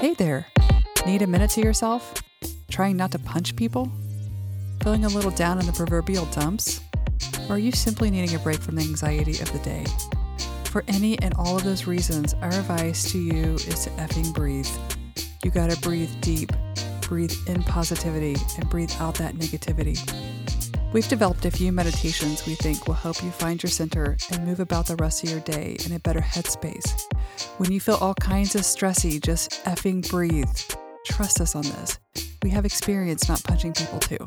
[0.00, 0.46] Hey there.
[1.04, 2.14] Need a minute to yourself?
[2.70, 3.92] Trying not to punch people?
[4.82, 6.80] Feeling a little down in the proverbial dumps?
[7.50, 9.84] Or are you simply needing a break from the anxiety of the day?
[10.64, 14.66] For any and all of those reasons, our advice to you is to effing breathe.
[15.44, 16.50] You gotta breathe deep,
[17.02, 19.98] breathe in positivity, and breathe out that negativity.
[20.92, 24.58] We've developed a few meditations we think will help you find your center and move
[24.58, 27.04] about the rest of your day in a better headspace.
[27.58, 30.50] When you feel all kinds of stressy, just effing breathe.
[31.06, 32.00] Trust us on this.
[32.42, 34.18] We have experience not punching people too.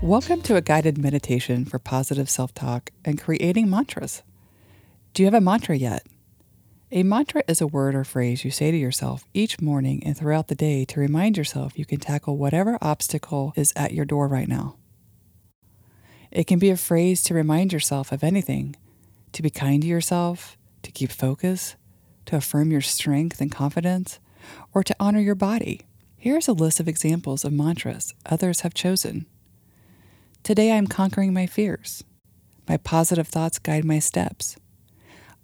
[0.00, 4.22] Welcome to a guided meditation for positive self talk and creating mantras.
[5.12, 6.06] Do you have a mantra yet?
[6.92, 10.46] A mantra is a word or phrase you say to yourself each morning and throughout
[10.46, 14.46] the day to remind yourself you can tackle whatever obstacle is at your door right
[14.46, 14.76] now.
[16.30, 18.76] It can be a phrase to remind yourself of anything,
[19.32, 21.74] to be kind to yourself, to keep focus,
[22.26, 24.20] to affirm your strength and confidence,
[24.72, 25.80] or to honor your body.
[26.16, 29.26] Here's a list of examples of mantras others have chosen.
[30.44, 32.04] Today I'm conquering my fears.
[32.68, 34.56] My positive thoughts guide my steps.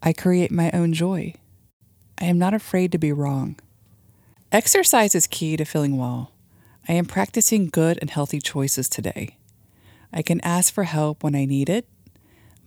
[0.05, 1.35] I create my own joy.
[2.23, 3.59] I am not afraid to be wrong.
[4.53, 6.31] Exercise is key to feeling well.
[6.89, 9.39] I am practicing good and healthy choices today.
[10.13, 11.89] I can ask for help when I need it.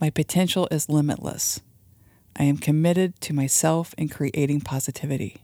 [0.01, 1.61] My potential is limitless.
[2.35, 5.37] I am committed to myself and creating positivity.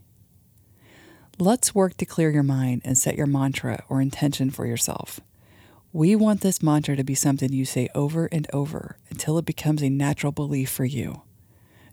[1.39, 5.21] Let's work to clear your mind and set your mantra or intention for yourself.
[5.93, 9.81] We want this mantra to be something you say over and over until it becomes
[9.81, 11.21] a natural belief for you.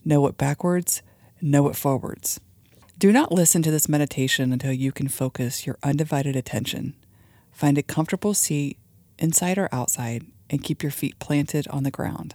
[0.04, 1.02] Know it backwards,
[1.40, 2.40] know it forwards.
[2.98, 6.96] Do not listen to this meditation until you can focus your undivided attention.
[7.52, 8.76] Find a comfortable seat,
[9.18, 12.34] inside or outside, and keep your feet planted on the ground.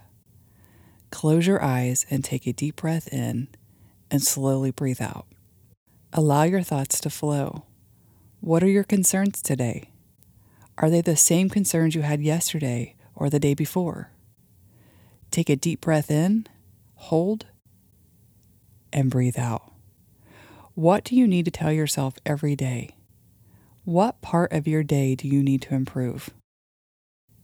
[1.10, 3.48] Close your eyes and take a deep breath in
[4.10, 5.26] and slowly breathe out.
[6.12, 7.64] Allow your thoughts to flow.
[8.40, 9.90] What are your concerns today?
[10.78, 14.10] Are they the same concerns you had yesterday or the day before?
[15.30, 16.46] Take a deep breath in,
[16.94, 17.46] hold,
[18.94, 19.72] and breathe out.
[20.74, 22.96] What do you need to tell yourself every day?
[23.84, 26.30] What part of your day do you need to improve?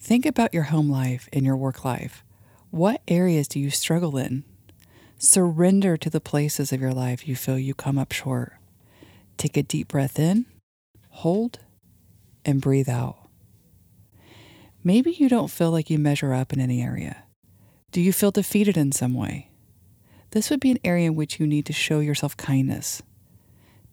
[0.01, 2.25] Think about your home life and your work life.
[2.71, 4.45] What areas do you struggle in?
[5.19, 8.55] Surrender to the places of your life you feel you come up short.
[9.37, 10.47] Take a deep breath in,
[11.11, 11.59] hold,
[12.45, 13.29] and breathe out.
[14.83, 17.25] Maybe you don't feel like you measure up in any area.
[17.93, 19.50] Do you feel defeated in some way?
[20.33, 23.03] This would be an area in which you need to show yourself kindness.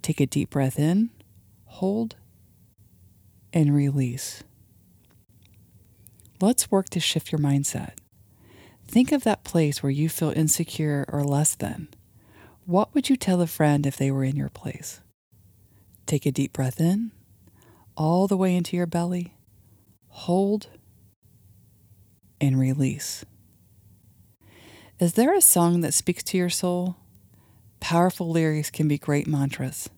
[0.02, 1.10] Take a deep breath in,
[1.66, 2.16] hold,
[3.52, 4.44] and release.
[6.40, 7.94] Let's work to shift your mindset.
[8.88, 11.88] Think of that place where you feel insecure or less than.
[12.66, 15.02] What would you tell a friend if they were in your place?
[16.06, 17.12] Take a deep breath in,
[17.96, 19.34] all the way into your belly,
[20.10, 20.68] hold,
[22.40, 23.26] and release.
[25.00, 26.96] Is there a song that speaks to your soul?
[27.80, 29.92] Powerful lyrics can be great mantras.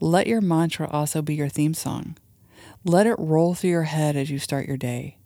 [0.00, 2.18] Let your mantra also be your theme song.
[2.84, 5.16] Let it roll through your head as you start your day,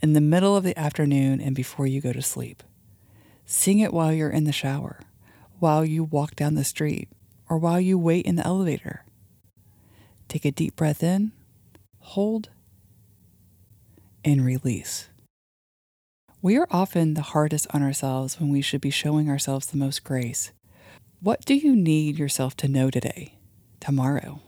[0.00, 2.62] in the middle of the afternoon, and before you go to sleep.
[3.44, 5.00] Sing it while you're in the shower,
[5.58, 7.08] while you walk down the street,
[7.50, 9.04] or while you wait in the elevator.
[10.28, 11.32] Take a deep breath in,
[11.98, 12.50] hold,
[14.24, 15.08] and release.
[16.42, 20.04] We are often the hardest on ourselves when we should be showing ourselves the most
[20.04, 20.52] grace.
[21.20, 23.38] What do you need yourself to know today,
[23.80, 24.42] tomorrow,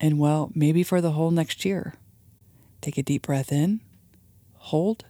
[0.00, 1.94] and well, maybe for the whole next year?
[2.80, 3.80] Take a deep breath in,
[4.54, 5.04] hold,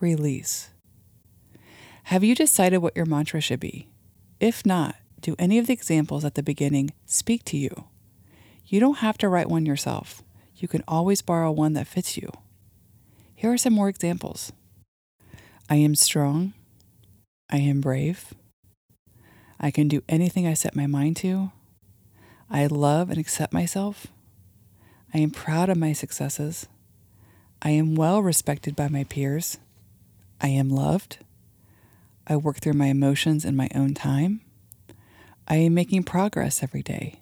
[0.00, 0.70] release.
[2.04, 3.88] Have you decided what your mantra should be?
[4.38, 7.86] If not, do any of the examples at the beginning speak to you?
[8.64, 10.22] You don't have to write one yourself.
[10.56, 12.30] You can always borrow one that fits you.
[13.34, 14.52] Here are some more examples.
[15.70, 16.54] I am strong.
[17.50, 18.32] I am brave.
[19.60, 21.52] I can do anything I set my mind to.
[22.50, 24.06] I love and accept myself.
[25.12, 26.68] I am proud of my successes.
[27.60, 29.58] I am well respected by my peers.
[30.40, 31.18] I am loved.
[32.26, 34.40] I work through my emotions in my own time.
[35.46, 37.20] I am making progress every day.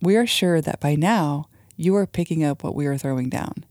[0.00, 3.64] We are sure that by now you are picking up what we are throwing down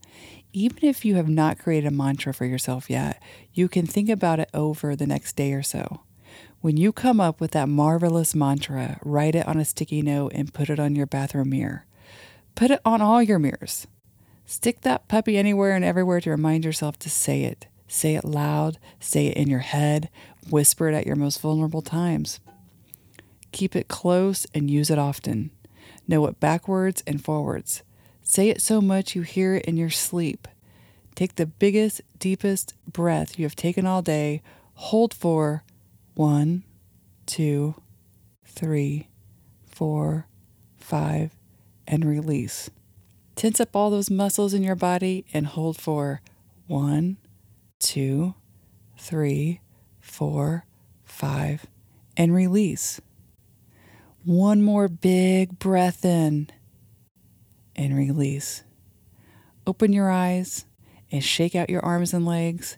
[0.54, 3.22] even if you have not created a mantra for yourself yet,
[3.54, 6.02] you can think about it over the next day or so.
[6.62, 10.54] When you come up with that marvelous mantra, write it on a sticky note and
[10.54, 11.86] put it on your bathroom mirror.
[12.56, 13.88] Put it on all your mirrors.
[14.46, 17.68] Stick that puppy anywhere and everywhere to remind yourself to say it.
[17.88, 20.10] Say it loud, say it in your head,
[20.50, 22.40] whisper it at your most vulnerable times.
[23.52, 25.52] Keep it close and use it often.
[26.08, 27.84] Know it backwards and forwards.
[28.24, 30.48] Say it so much you hear it in your sleep.
[31.14, 34.42] Take the biggest, deepest breath you have taken all day.
[34.76, 35.64] Hold for
[36.16, 36.64] one,
[37.26, 37.76] two,
[38.46, 39.10] three,
[39.66, 40.28] four,
[40.78, 41.36] five,
[41.88, 42.70] and release.
[43.36, 46.22] Tense up all those muscles in your body and hold for
[46.68, 47.18] one,
[47.80, 48.36] two,
[48.98, 49.60] three,
[50.00, 50.66] four,
[51.04, 51.66] five,
[52.16, 53.02] and release.
[54.24, 56.48] One more big breath in
[57.76, 58.64] and release.
[59.66, 60.66] Open your eyes
[61.12, 62.78] and shake out your arms and legs.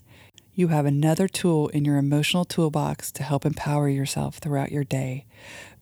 [0.54, 5.26] You have another tool in your emotional toolbox to help empower yourself throughout your day.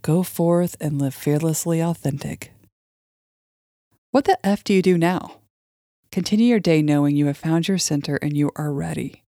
[0.02, 2.52] Go forth and live fearlessly authentic.
[4.12, 5.40] What the F do you do now?
[6.12, 9.24] Continue your day knowing you have found your center and you are ready.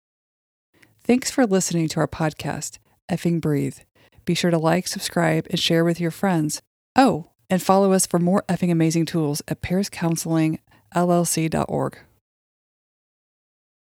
[1.03, 2.77] Thanks for listening to our podcast,
[3.09, 3.79] Effing Breathe.
[4.25, 6.61] Be sure to like, subscribe, and share with your friends.
[6.95, 11.97] Oh, and follow us for more effing amazing tools at pariscounselingllc.org.